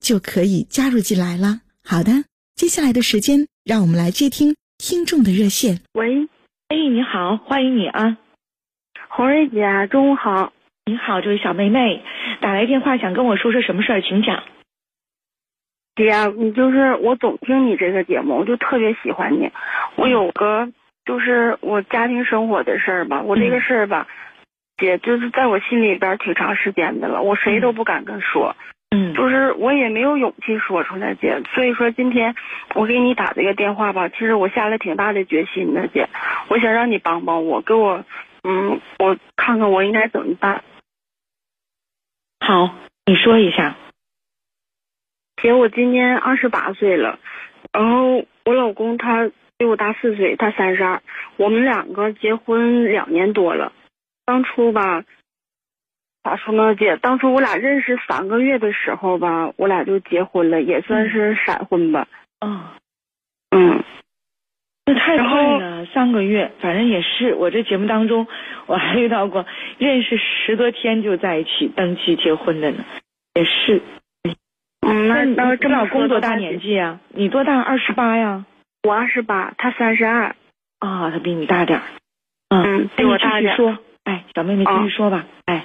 [0.00, 1.60] 就可以加入进来了。
[1.84, 2.24] 好的，
[2.56, 5.80] 接下来的时间，让我们来接听听众的热线。
[5.92, 6.26] 喂，
[6.68, 8.16] 哎，你好，欢迎你啊，
[9.08, 10.52] 红瑞姐，中午好。
[10.86, 12.02] 你好，这位小妹妹，
[12.40, 14.42] 打来电话想跟我说说什么事儿，请讲。
[15.94, 19.50] 姐，你就是我总听你这个节目，我就特别喜欢你。
[19.96, 20.68] 我有个
[21.04, 24.08] 就是我家庭生活的事儿吧，我这个事儿吧，
[24.78, 28.56] 姐就是在我心里边挺长时间的了，我谁都不敢跟说。
[28.58, 31.40] 嗯，就是我也没有勇气说出来，姐。
[31.54, 32.34] 所以说今天
[32.74, 36.08] 我给你打这个电话吧，其实我下了挺大的决心的，姐。
[36.48, 38.04] 我想让你帮帮我，给我，
[38.42, 40.64] 嗯，我看看我应该怎么办。
[42.40, 42.74] 好，
[43.06, 43.76] 你说一下。
[45.40, 47.18] 姐，我今年二十八岁了，
[47.72, 51.00] 然后我老公他比我大四岁，他三十二，
[51.36, 53.72] 我们两个结婚两年多了，
[54.24, 55.04] 当初吧。
[56.22, 56.96] 咋说呢，姐？
[56.98, 62.06] 当初我俩认识三个月的时候吧，我俩就结婚了，也算是闪婚吧。
[62.40, 62.60] 嗯，
[63.50, 63.82] 嗯，
[64.84, 67.34] 那太快了，三个月，反正也是。
[67.34, 68.26] 我这节目当中，
[68.66, 69.46] 我还遇到过
[69.78, 72.84] 认识十多天就在一起登记结婚的呢，
[73.34, 73.80] 也是。
[74.86, 77.00] 嗯，那那这老公多大年纪啊？
[77.08, 77.60] 你多大？
[77.60, 78.44] 二十八呀？
[78.82, 80.34] 我二十八，他三十二。
[80.80, 81.84] 啊，他比你大点儿。
[82.50, 83.56] 嗯，比我大点。
[83.56, 85.64] 说，哎，小妹妹继续说吧，哎。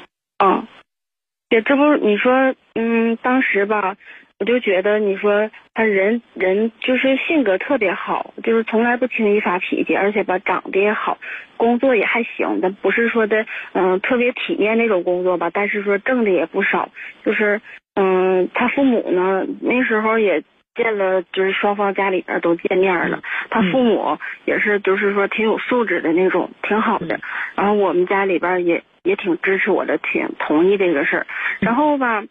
[1.50, 3.96] 嗯，姐，这不你说，嗯，当时吧，
[4.40, 11.18] 我就觉得你说他人人就是性格特别好，就是从来不轻易发脾气，而且吧长得也好，
[11.58, 16.90] 工作也还行，但不是说的嗯特别体面那种工作吧，但是说挣的也不少，
[17.24, 17.62] 就是
[17.96, 20.44] 嗯他父母呢那时候也
[20.76, 27.20] 见了，就是双方家里边都见面了，他父母也是就是说挺有素质的那种，挺好的，
[27.56, 28.84] 然后我们家里边也。
[29.06, 31.26] 也挺支持我的，挺同意这个事儿。
[31.62, 32.22] 然后吧，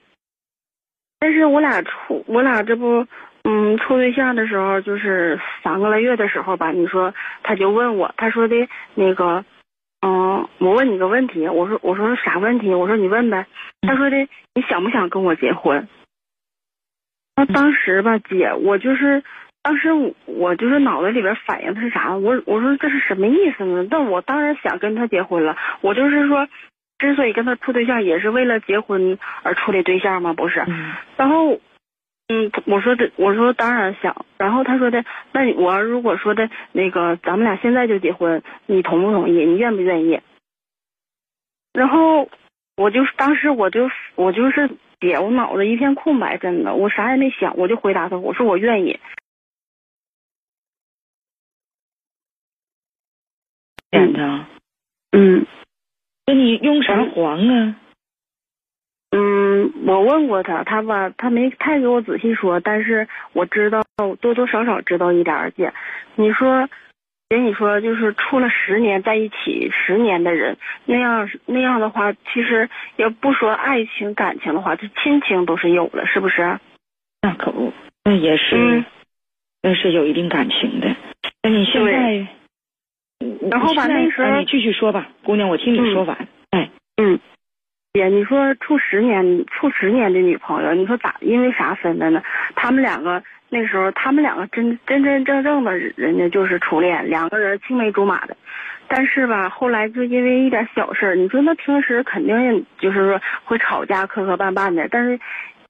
[1.19, 3.07] 但是我俩处，我俩这不，
[3.45, 6.71] 嗯，处对象的时候，就是三个来月的时候吧。
[6.73, 8.57] 你说，他就问我，他说的
[8.95, 9.45] 那个，
[10.07, 12.75] 嗯，我问你个问题，我说，我说啥问题？
[12.75, 13.47] 我说你问呗。
[13.83, 14.17] 他说的，
[14.55, 15.89] 你想不想跟我结婚？
[17.37, 19.23] 那当时吧，姐，我就是。
[19.65, 19.89] 当时
[20.27, 22.15] 我就是脑子里边反应的是啥？
[22.15, 23.89] 我我说这是什么意思呢？
[23.91, 25.57] 但我当然想跟他结婚了。
[25.81, 26.47] 我就是说，
[26.99, 30.35] 之所以跟他处对象，也是为了结婚而处的对象吗？
[30.35, 30.63] 不是。
[31.17, 31.59] 然后，
[32.29, 34.27] 嗯，我说的，我说当然想。
[34.37, 35.03] 然后他说的，
[35.33, 39.47] 那我如果说的那个，咱们俩现在就结婚，你同不同意？
[39.47, 40.21] 你愿不愿意？
[41.73, 42.29] 然后
[42.77, 44.69] 我就是当时我就我就是
[45.01, 49.01] 姐，我脑子一片空白，真的，我啥也没想，我就回答他，我说我愿意。
[53.95, 54.47] 点的，
[55.13, 55.47] 嗯，
[56.27, 57.77] 那你用啥黄啊？
[59.11, 63.83] 嗯，我问过他，他吧，他没太给我仔细说，但是我知道
[64.21, 65.53] 多多少少知道一点儿。
[65.53, 65.73] 姐，
[66.17, 66.69] 你说，
[67.29, 76.59] 姐，你说就是处了十年在一起十年的人，那样那样的话，其实要不说爱情感情的话，这亲情都是有了，是不是？
[77.23, 77.73] 那可不，
[78.05, 78.85] 那也是，
[79.63, 80.89] 那是有一定感情的。
[81.45, 82.27] 那你现在？
[83.51, 86.17] 然后吧，那时候你继续说吧，姑娘，我听你说完。
[86.51, 87.19] 哎，嗯，
[87.93, 91.17] 姐，你说处十年，处十年的女朋友，你说咋？
[91.21, 92.23] 因为啥分的呢？
[92.55, 98.37] 他们两个那时候，他们两个真真真正正的，人家就是初恋，两个人青梅竹马的。
[98.87, 104.87] 但是吧，后来就因为一点小事儿，你说那平时肯定就是说会吵架，磕磕绊绊的。
[104.91, 105.19] 但是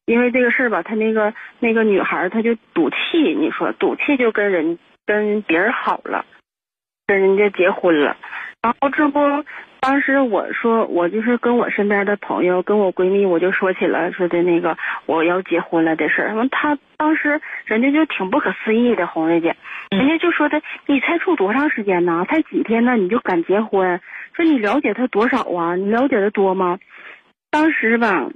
[0.07, 6.25] 因为这个事儿吧，他那个那个女孩，她就赌气，你说赌气就跟人跟别人好了。
[7.07, 8.17] 跟人家结婚了，
[8.63, 9.21] 然后这不，
[9.81, 16.35] 当时我说我就是跟我身边的朋友，跟我闺蜜，我就说起了说的那个我要结婚了的事儿。
[16.35, 19.55] 完，她当时人家就挺不可思议的，红瑞姐，
[19.91, 22.25] 人家就说的你才处多长时间呢？
[22.27, 22.97] 才几天呢？
[22.97, 24.01] 你就敢结婚？
[24.33, 25.77] 说你了解他多少啊？
[25.77, 26.79] 你了解的多吗？
[27.51, 28.31] 当时吧，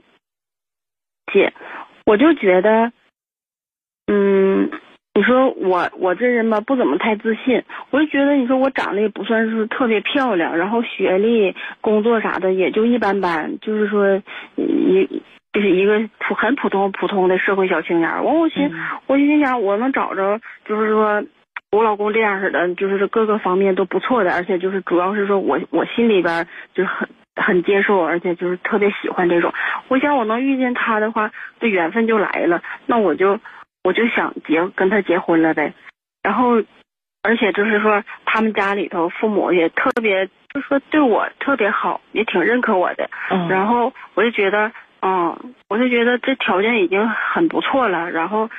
[1.33, 1.55] 姐，
[2.05, 2.93] 我就觉得，
[4.07, 4.71] 嗯。
[5.19, 7.61] 你说我我这人吧不怎么太自信，
[7.91, 14.23] 我就觉得你说我长得也不算是特别漂亮，然后学历、工作啥的也就一般般，就是说
[14.55, 15.09] 一
[15.53, 18.09] 就是一个普很普通普通的社会小青年。
[18.09, 18.71] 完我心
[19.09, 21.21] 我心想我能找着就是说
[21.73, 29.53] 我老公这样式的，就是各个方面都不错的，而且就是主要是说我我心里边就是很很接受，而且就是特别喜欢这种。
[29.89, 33.37] 我想我能遇见他的话，这缘分就来了，那我就。
[33.89, 35.73] 我就想结跟他结婚了呗，
[36.23, 36.63] 然后，
[37.23, 43.09] 而且就是说他们家里头父母也特别，就说对我特别好，也挺认可我的。
[43.31, 43.49] 嗯。
[43.49, 44.71] 然后我就觉得，
[45.01, 48.11] 嗯，我就觉得这条件已经很不错了。
[48.11, 48.51] 然后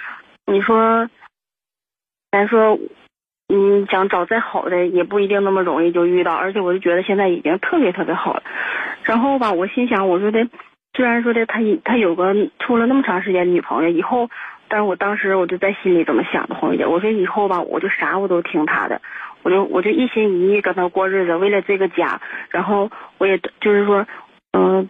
[0.48, 1.08] 你说，
[2.32, 2.80] 咱说，
[3.50, 6.34] 嗯，想找再好的也不一定那么容易就遇到。
[6.34, 8.42] 而且我就觉得现在已经特别特别好了。
[9.04, 10.44] 然后吧，我心想，我说的，
[10.98, 14.28] 虽然说的他他有个处了那么长时间女朋友，以后。
[14.70, 19.02] 但是我当时我就在心里怎么想的，红姐，我说以后吧，我就啥我都听他的，
[19.42, 24.06] 我就我就一心一意跟他过日子，为了这个家，然后我也就是说，
[24.54, 24.88] 嗯，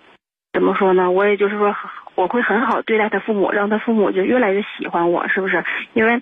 [0.51, 1.09] 怎么说呢？
[1.09, 1.73] 我也就是说，
[2.15, 5.63] 我会很好对待他父母，让他父母就越来越喜欢我，是不是？
[5.93, 6.21] 因为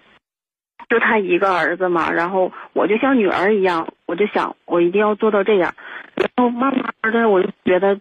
[0.87, 5.73] 就他一个儿子嘛，然后我就像女儿一样，我就想我一定要做到这样，
[6.15, 6.71] 然后慢
[7.01, 7.99] 慢的我就觉得。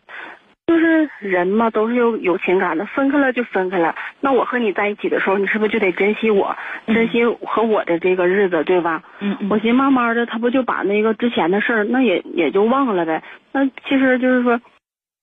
[0.66, 3.94] 就是人嘛，都是有有情感的，分开了就分开了。
[4.20, 6.56] 那我和你在一起的时候，你是不是就得珍惜我，
[6.88, 9.00] 珍惜和我的这个日子，对吧？
[9.20, 13.22] 嗯我寻慢慢的，他不就把那个之前的事儿，那也也就忘了呗。
[13.52, 14.60] 那其实就是说，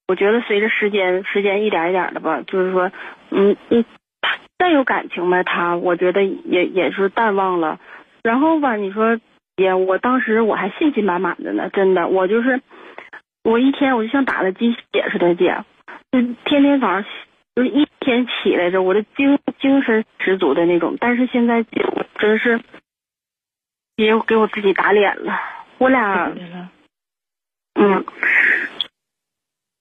[0.07, 2.89] 我觉得随着时间，时间一点一点的吧，就是说，
[3.31, 3.83] 嗯嗯，
[4.21, 7.77] 他再有感情呗，他我觉得也也是淡忘了。
[8.23, 9.19] 然后吧，你说，
[9.57, 12.61] 姐，我当时我还信心满满的呢，真的，我就是。
[13.43, 15.63] 我一天我就像打了鸡血似的，姐，
[16.11, 17.03] 就天天早上
[17.55, 20.95] 就是一天起来着，我的精精神十足的那种。
[20.99, 22.61] 但是现在姐，我真是
[23.97, 25.37] 也给我自己打脸了。
[25.77, 26.31] 我俩，
[27.75, 28.05] 嗯，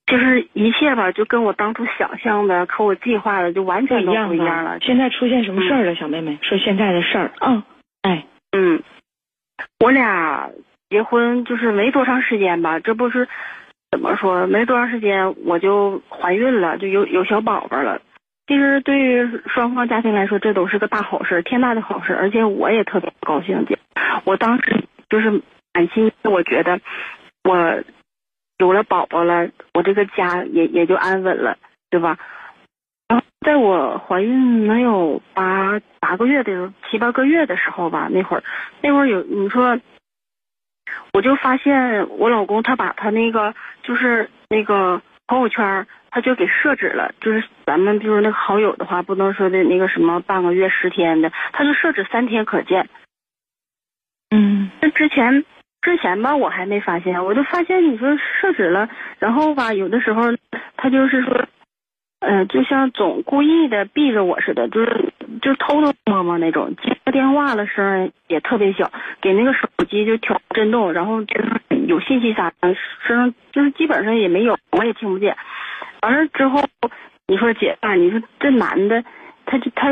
[0.06, 4.80] 就是一切吧，就跟我当初想象的和我计划的就完全都不一样了。
[4.80, 6.36] 现在出现什么事儿了，小妹妹？
[6.42, 7.30] 说现在的事儿。
[7.40, 7.62] 嗯，
[8.02, 8.82] 哎，嗯，
[9.78, 10.50] 我俩。
[10.92, 13.26] 结婚就是没多长时间吧，这不是
[13.90, 14.46] 怎么说？
[14.46, 18.02] 没多长时间我就怀孕了，就有有小宝宝了。
[18.46, 22.14] 其实对于双方家庭来说，这都是个大好事，天大的好事。
[22.14, 23.78] 而且我也特别高兴，姐。
[24.24, 25.30] 我当时就是
[25.72, 26.78] 满心，我觉得
[27.44, 27.82] 我
[28.58, 31.56] 有了宝宝了，我这个家也也就安稳了，
[31.88, 32.18] 对吧？
[33.08, 38.42] 然后在我怀孕能有八八个月的，七八个月的时候吧，那会儿
[38.82, 39.80] 那会儿有你说。
[41.12, 52.88] 我就发现我老公他把他那个就是那个朋友圈，他就给设置了，就是咱们就是那个好友的话，不能说的那个什么半个月、十天的，他就设置三天可见。
[54.30, 55.44] 嗯，那之前
[55.80, 58.88] 之前吧，我还没发现，我就发现你说设置了，
[59.18, 60.22] 然后吧，有的时候
[60.76, 61.46] 他就是说。
[62.24, 71.50] 嗯，就像总故意的避着我似的，就是就偷偷摸摸那种，接个电话了声也特别小，给那个手机就调震动，然后就是
[71.88, 75.36] 有信息啥的声，就是基本上也没有，我也听不见。
[76.02, 76.62] 完了之后，
[77.26, 79.02] 你说姐啊，你说这男的，
[79.44, 79.88] 他就他，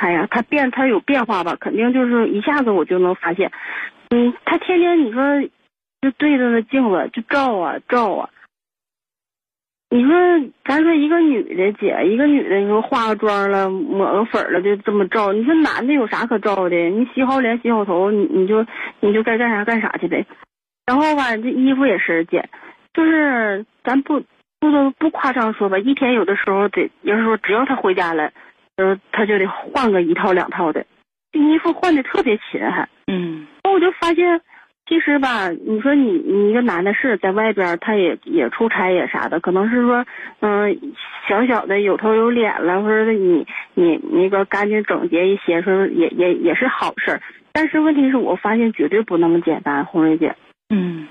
[0.00, 3.50] 哎呀，他变他有变化吧，肯定就是一下子我就能发现。
[4.10, 5.22] 嗯，他天天你说
[6.02, 8.28] 就对着那镜子就照啊照啊。
[9.90, 10.12] 你说，
[10.66, 15.32] 咱说一个女的姐，一个女的，你说化个妆了，抹个粉了，就这么照。
[15.32, 16.76] 你说男的有啥可照的？
[16.90, 18.66] 你洗好脸，洗好头，你你就
[19.00, 20.26] 你就该干啥干啥去呗。
[20.84, 22.46] 然后吧，这衣服也是姐，
[22.92, 24.22] 就是咱不
[24.60, 28.30] 不都不夸张说吧，一天有的时候得，要是说只要他回家了，
[28.76, 30.84] 呃，他就得换个一套两套的，
[31.32, 32.86] 这衣服换的特别勤还。
[33.06, 34.38] 嗯，那我就发现。
[34.88, 40.02] 其实吧，你说你你一个男的是在外边，他也也出差也啥的，可能是说，
[40.40, 40.74] 嗯，
[41.28, 47.20] 小小的有头有脸了，或者你你那个干净整洁一些，说也也也是好事儿。
[47.52, 50.34] 但是问题是我发现绝对不那么简单，红瑞姐。
[50.74, 51.06] 嗯。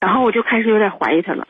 [0.00, 1.46] 然后我就开始有点怀疑他了，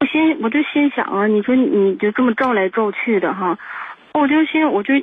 [0.00, 3.58] 我心我就心想啊，你说你就这么照来照去的哈，
[4.14, 4.94] 我就心我就，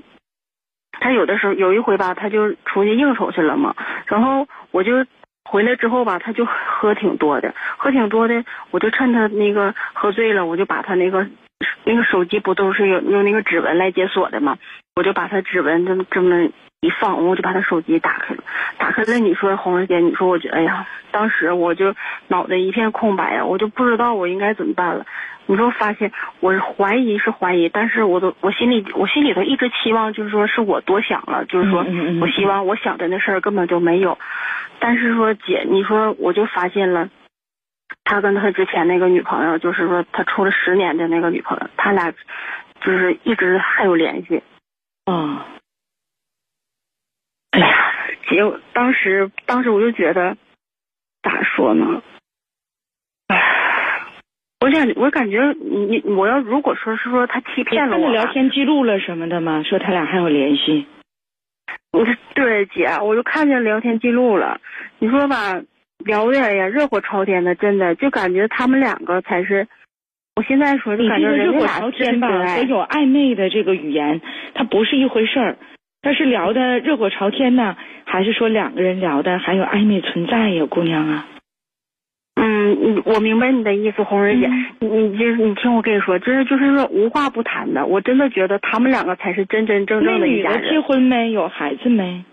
[1.00, 3.76] 他有的时候有一回吧，他就出去应酬去了嘛，
[4.08, 5.06] 然后我就。
[5.50, 11.26] 回来之后吧，他就喝挺多的，喝挺多的，我就趁他那个喝醉了，我就把他那个
[11.84, 14.60] 那个手机不都是有用那个指纹来解锁的吗？
[14.96, 16.48] 我就把他指纹这么这么
[16.82, 18.44] 一放，我就把他手机打开了。
[18.78, 21.96] 打开了，你说红姐，你说我觉哎呀，当时我就
[22.28, 25.06] 脑袋一片空白呀，我就不知道我应该怎么办了。
[25.50, 31.84] 你说发现我怀疑是怀疑，但是我都我心里我心里头一直期望就是说是我多想了，就是说
[32.22, 34.20] 我希望我想的那事儿根本就没有。
[34.78, 37.10] 但是说姐，你说我就发现了，
[38.04, 42.14] 他跟他之前那个女朋友，就是说他处了十年的那个女朋友，他俩
[42.82, 44.44] 就是一直还有联系。
[45.06, 45.48] 啊，
[47.50, 47.76] 哎呀，
[48.30, 50.38] 姐，当时当时我就觉得，
[51.24, 52.04] 咋说呢？
[54.72, 59.64] 哎，我感觉你我要如果说是说他欺骗了我，聊天记录了什么的吗？
[59.64, 60.86] 说他俩还有联系。
[61.92, 64.60] 我 对姐，我就看见聊天记录了。
[65.00, 65.62] 你说吧，
[66.06, 69.68] 聊的呀热火朝天的，真的就感觉他们两个才是。
[70.36, 74.22] 我现在说就感觉热火朝天吧，和有暧昧的这个语言，
[74.54, 75.58] 它不是一回事儿。
[76.02, 81.28] 但是聊的热火朝天呢，还是说两个人聊的还有暧昧存在呀，姑娘啊？
[82.74, 84.50] 嗯，我明白你的意思，红人姐，
[84.80, 87.86] 你你就是你听我跟你说，这就是说无话不谈的。
[87.86, 90.70] 我真的觉得他们两个才是真真正正的一家人。
[90.70, 91.32] 结婚没？
[91.32, 92.24] 有孩子没？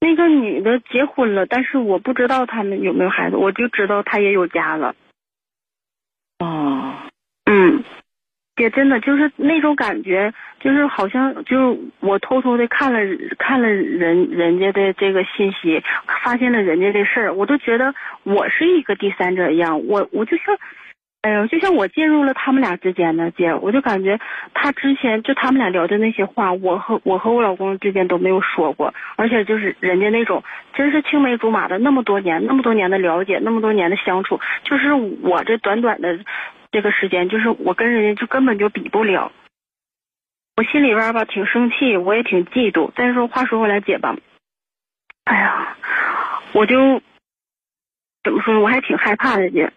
[0.00, 4.94] 那个女的结婚了，但是我不知道他们有没有孩子，我就知道她也有家了。
[6.40, 6.94] 哦，
[7.44, 7.82] 嗯。
[8.56, 13.00] 也真的就是那种感觉，就是好像就是我偷偷的看了
[13.36, 15.82] 看了人人家的这个信息，
[16.22, 17.92] 发现了人家的事儿，我都觉得
[18.22, 20.56] 我是一个第三者一样，我我就像，
[21.22, 24.20] 哎呦，就像我进入了他们俩之间的姐，我就感觉
[24.54, 30.44] 他之前就他们俩聊的那些话，我和我和我老公之间都没有说过，而且就是人家那种
[30.74, 36.16] 真是青梅竹马的那么多年那么多年的了解，那么多年的相处，就是我这短短的。
[36.74, 39.30] 这个时间就是我跟人家就根本就比不了，
[40.56, 42.90] 我心里边吧挺生气，我也挺嫉妒。
[42.96, 44.16] 但是说话说回来，姐吧，
[45.22, 45.76] 哎呀，
[46.52, 47.00] 我就
[48.24, 48.60] 怎么说呢？
[48.60, 49.72] 我还挺害怕的，姐。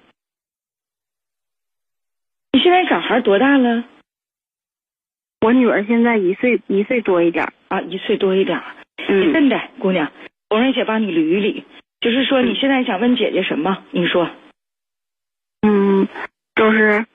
[2.52, 3.84] 你现在小孩多大了？
[5.42, 8.60] 我女儿现在一岁一岁多一点啊，一岁多一点。
[9.08, 10.12] 嗯，真的，姑娘，
[10.50, 11.64] 我让姐帮你捋一捋，
[12.02, 13.84] 就是说你现在想问姐姐什么？
[13.92, 14.28] 你说。
[16.58, 16.60] 嗯。
[16.60, 17.06] 就是，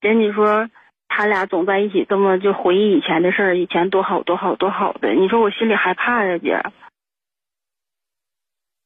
[0.00, 0.70] 姐，你说
[1.08, 5.12] 他俩总在一起，这么就回忆以前的事儿，以前多好多好多好的。
[5.12, 6.62] 你说我心里害怕呀，姐。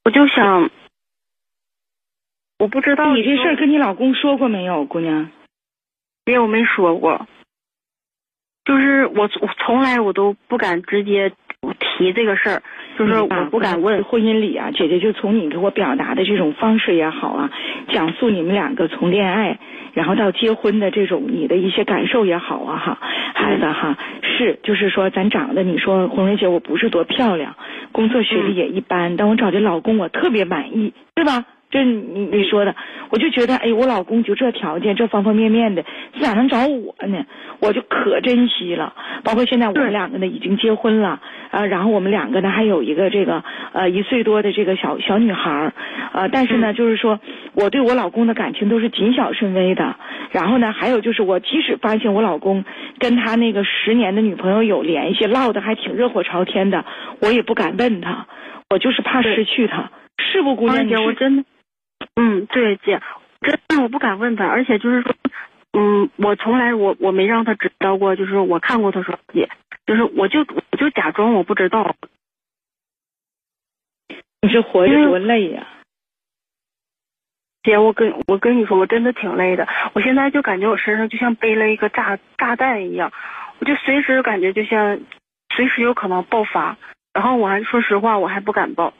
[0.05, 0.71] 我就想，
[2.59, 5.31] 我不知道你这事儿跟你老公说过没有，姑娘？
[6.25, 7.27] 没有，没说过。
[8.65, 11.31] 就是我，我从来我都不敢直接
[11.61, 12.63] 提这个事儿。
[12.99, 17.50] 就是我不敢问婚姻里啊，姐姐就从你给我表达的这种方式也好啊，
[17.88, 19.59] 讲述你们两个从恋爱
[19.93, 22.99] 然后到结婚的这种你的一些感受也好啊哈，
[23.35, 27.55] 孩子哈是就是说咱长得你说红瑞姐我不是多漂亮，
[27.93, 31.45] 工作学历也一般，但我找的老公我特别满意，对吧？
[31.69, 32.75] 这你你说的，
[33.11, 35.85] 我就觉得，哎，我老公就这条件，这方方面面的，
[36.21, 37.27] 咋能找我呢？
[37.61, 38.95] 我就可珍惜了。
[39.25, 41.21] 包括现在我们两个呢已经结婚了，
[41.51, 43.43] 啊，然后我们两个呢还有一个这个
[43.73, 45.73] 呃一岁多的这个小小女孩儿，
[46.13, 47.19] 呃，但是呢，就是说
[47.55, 49.97] 我对我老公的感情都是谨小慎微的。
[50.31, 52.65] 然后呢，还有就是我即使发现我老公
[52.99, 56.85] 跟他那个十年的女朋友有联系，唠的还挺热火朝天的，
[57.21, 58.27] 我也不敢问他，
[58.71, 60.87] 我就是怕失去他，是不，姑娘？
[60.87, 61.45] 姐，我真的。
[62.19, 62.99] 嗯，对，姐，
[63.43, 65.15] 真的我不敢问他，而且就是说，
[65.75, 69.47] 嗯，我从来我我没让他知道过，就是我看过他手机，
[69.87, 71.95] 就是我就我就假装我不知道。
[74.41, 75.67] 你这活着多累呀，
[77.63, 83.13] 姐，我跟我跟你说，我真的挺累的，我现在就感觉我身上就像背了一个炸炸弹一样，
[83.59, 84.99] 我就随时感觉就像
[85.55, 86.79] 随时有可能爆发，
[87.13, 88.95] 然后我还说实话，我还不敢爆，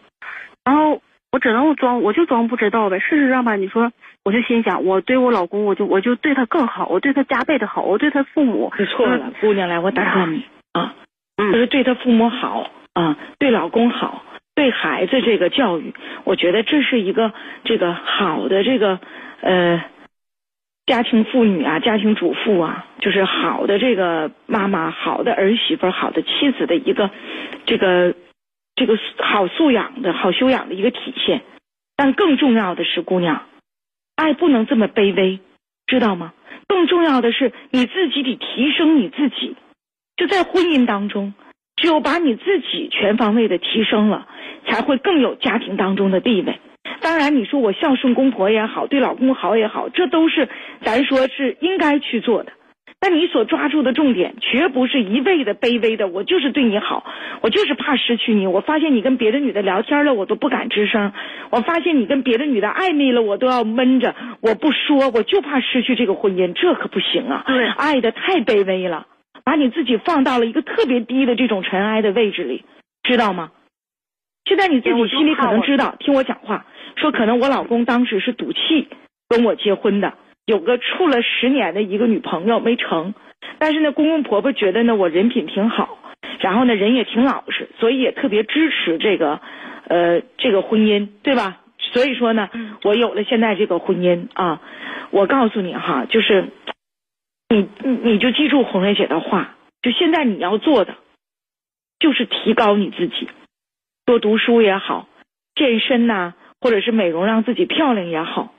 [0.63, 1.01] 然后。
[1.37, 2.99] 我只能装，我就装不知道呗。
[2.99, 3.93] 事实上吧，你说，
[4.25, 8.73] 我就心想，我对我老公，我就我就对他更好，我对他加倍的好，我对他父母。
[8.79, 10.95] 你错了，姑娘，来，我打断你 啊，
[11.37, 14.25] 就是对他父母好啊，对老公好，
[14.55, 15.93] 对孩子这个教育，
[16.25, 18.99] 我觉得这是一个这个好的这个
[19.43, 19.85] 呃
[20.87, 27.11] 家庭妇女啊，家庭主妇啊，就是好的这个妈妈，好的儿媳妇，好的妻子的一个
[27.67, 28.15] 这个。
[28.77, 31.43] 这个好素养的好修养的一个体现，
[31.97, 33.47] 但更重要的是，姑娘，
[34.15, 35.41] 爱不能这么卑微，
[35.87, 36.35] 知道吗？
[36.69, 39.57] 更重要的是，你自己得提升你自己。
[40.17, 41.35] 就在婚姻当中，
[41.77, 44.29] 只有把你自己全方位的提升了，
[44.67, 46.59] 才会更有家庭当中的地位。
[47.01, 50.49] 当然你说我孝顺公婆也好，对老公好也好，这都是
[50.83, 52.53] 咱说是应该去做的。
[52.99, 57.05] 但你所抓住的重点，绝不是一味的卑微的，我就是对你好，
[57.43, 58.47] 我就是怕失去你。
[58.47, 61.13] 我发现你跟别的女的聊天了，我都不敢吱声；
[61.51, 67.45] 我发现你跟别的女的暧昧了，我都要闷着，我不说，我就怕失去这个婚姻，这可不行啊！
[67.47, 69.07] 对爱的太卑微了，
[69.45, 72.65] 把你自己放到了一个特别低的这种尘埃的位置里，
[73.03, 73.51] 知道吗？
[74.47, 76.65] 现在你自己心里可能知道，听我讲话，
[76.97, 78.89] 说可能我老公当时是赌气
[79.29, 80.15] 跟我结婚的。
[80.47, 83.15] 有个处了十年的一个女朋友没成，
[83.59, 85.99] 但是呢，公公婆婆觉得呢我人品挺好，
[86.39, 89.41] 然后呢人也挺老实，所以也特别支持这个，
[89.89, 91.61] 呃，这个婚姻，对吧？
[91.93, 92.49] 所以说呢，
[92.85, 94.61] 我有了现在这个婚姻啊，
[95.11, 96.47] 我告诉你哈，就是
[97.49, 100.95] 你你你就记住红瑞姐的话，就现在你要做的，
[101.99, 103.29] 就是提高你自己，
[104.05, 105.09] 多读书也好，
[105.57, 108.53] 健身呐、或者是美容让自己漂亮也好。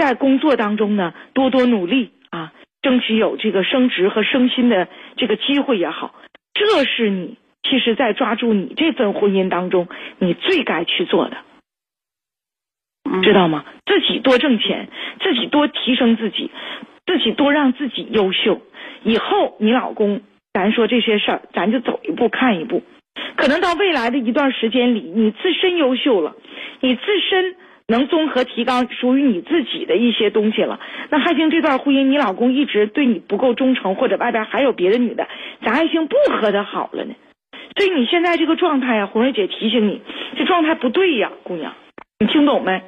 [0.00, 4.88] 在工作当中呢，多多努力啊，争取有这个升职和升薪的
[5.18, 6.14] 这个机会也好，
[6.54, 9.88] 这是你其实，在抓住你这份婚姻当中，
[10.18, 11.36] 你最该去做的，
[13.22, 13.66] 知道吗？
[13.84, 14.88] 自己多挣钱，
[15.20, 16.50] 自己多提升自己，
[17.04, 18.62] 自己多让自己优秀。
[19.02, 20.22] 以后你老公，
[20.54, 22.82] 咱说这些事儿，咱就走一步看一步。
[23.36, 26.34] 可能到未来的一段时间里，你自身优秀了，
[26.80, 27.54] 你自身。
[27.90, 30.78] 能综合提高属于你自己的一些东西了，
[31.10, 31.50] 那还行。
[31.50, 35.26] 这段婚姻，你老公一直对你不够忠诚，或者外边还有别的女的，
[35.64, 37.14] 咱还行不和他好了呢。
[37.76, 40.00] 所以你现在这个状态呀，红瑞姐提醒你，
[40.36, 41.74] 这状态不对呀，姑娘，
[42.20, 42.80] 你听懂没？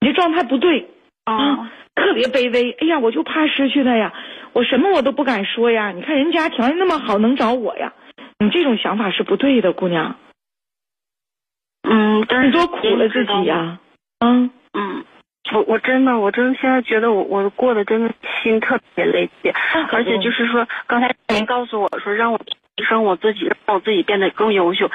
[0.00, 0.88] 你这状态不对
[1.24, 2.72] 啊，特别卑微。
[2.72, 4.12] 哎呀，我就怕失去他呀，
[4.52, 5.92] 我什么我都不敢说呀。
[5.92, 7.92] 你看人家条件那么好，能找我呀？
[8.40, 10.16] 你这种想法是不对的，姑娘。
[11.88, 13.78] 嗯，但是你多苦了自己呀。
[14.20, 15.04] 嗯嗯，
[15.52, 19.52] 我我真的我真的现在觉得我我过得真的心特别累竭，
[19.92, 24.90] 而且就是说刚才您告诉我说让我提升我自己，让我自己变得更优秀，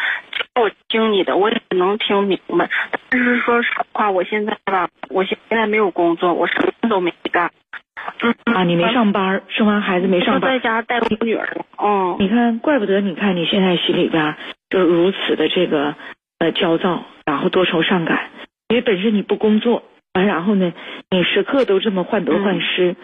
[0.55, 2.69] 我听你的我也能听明白，
[3.09, 7.49] 但是说实话，我现在吧，我现在没有工作，我什么都没干。
[8.45, 11.47] 啊，你没上班，生完孩子没上班，在家带我女儿。
[11.81, 14.35] 嗯，你看，怪不得你看你现在心里边
[14.69, 15.95] 就如此的这个
[16.39, 18.29] 呃焦躁，然后多愁善感。
[18.73, 19.83] 因为本身你不工作，
[20.15, 20.73] 完然后呢，
[21.11, 22.95] 你时刻都这么患得患失。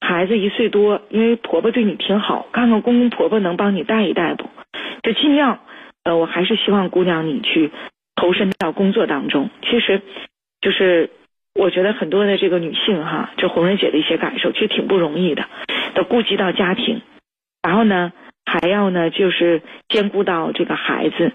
[0.00, 4.48] 孩子一岁多，因为婆婆对你挺好，看看公公婆婆能帮你带一带不？
[5.02, 5.58] 就尽量，
[6.04, 7.72] 呃，我还是希望姑娘你去
[8.14, 9.50] 投身到工作当中。
[9.68, 10.00] 其实，
[10.60, 11.10] 就是
[11.56, 15.44] 我觉得很多的这个女性哈，就红人姐的一些感受，其实挺不容易的，
[15.96, 17.02] 都顾及到家庭，
[17.64, 18.12] 然后呢，
[18.44, 21.32] 还要呢就是兼顾到这个孩子，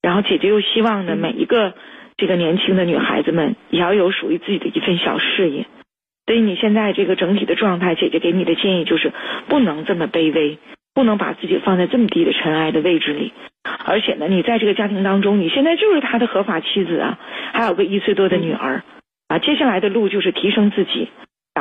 [0.00, 1.74] 然后姐姐又希望呢每一个。
[2.16, 5.66] 这个年轻的女孩子们也要有属于自己的一份小事业，
[6.26, 9.12] 所以你现在这个整体的状态，姐姐给你的建议就是
[9.48, 10.58] 不能这么卑微，
[10.94, 13.32] 不能把自己放在这么低的尘埃的位置里。
[13.86, 17.18] 而且呢，你在这个家庭当中，你现在就是他的合法妻子啊，
[17.52, 18.82] 还有个一岁多的女儿
[19.28, 19.38] 啊。
[19.38, 21.08] 接下来的路就是提升自己，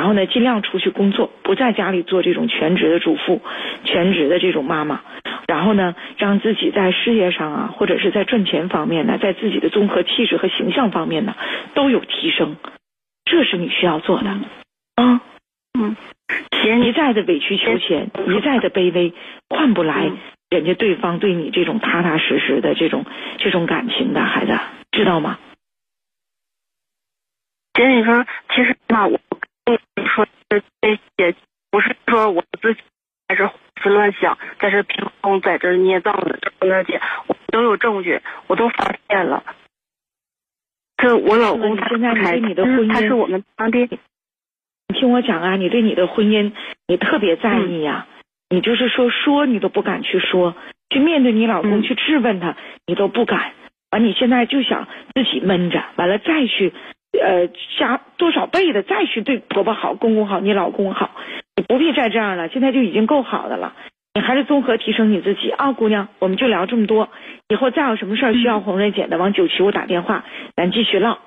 [0.03, 3.41] 然后呢，尽量出去工作，不在家里做这种全职的主妇、
[3.85, 4.99] 全职的这种妈妈。
[5.47, 11.37] 然后呢，让自己在事业上啊，或者是在赚钱方面呢，在自己的综合气质和形象方面呢，
[11.73, 12.57] 都有提升，
[13.23, 14.29] 这是你需要做的。
[14.95, 15.21] 啊，
[15.79, 15.95] 嗯，
[16.85, 19.13] 一再的委曲求全，一再的卑微，
[19.47, 20.11] 换不来
[20.49, 23.05] 人家对方对你这种踏踏实实的这种
[23.37, 24.59] 这种感情的孩子，
[24.91, 25.39] 知道吗？
[27.73, 29.19] 姐，你说，其实嘛，我
[29.65, 30.60] 说这
[31.17, 31.36] 些，
[31.71, 32.82] 不是说我自己。
[33.26, 39.43] 在这胡思乱想，在这凭空在这捏造的，那姐，我都有证据，我都发现了。
[40.97, 43.80] 这我老公他现在对你的婚姻，他是我们当地。
[44.89, 46.52] 你听我讲啊，你对你的婚姻
[46.86, 48.08] 你特别在意呀，
[48.49, 50.56] 你就是说说你都不敢去说，
[50.89, 53.54] 去面对你老公去质问他，你都不敢。
[53.89, 56.73] 完，你现在就想自己闷着，完了再去
[57.21, 57.47] 呃
[57.78, 61.12] 加多少倍的再去对婆婆好、公公好、你老公好。
[61.56, 63.73] 你不必再这样了，现在就已经够好的了。
[64.15, 66.08] 你还是综合提升你自己啊，姑娘。
[66.19, 67.10] 我们就聊这么多，
[67.49, 70.23] 以后再有什么事儿需要红瑞姐的，往九七五打电话，
[70.56, 71.17] 咱继续唠。